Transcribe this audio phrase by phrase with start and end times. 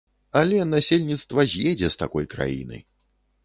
[0.39, 2.85] Але насельніцтва з'едзе з такой краіны.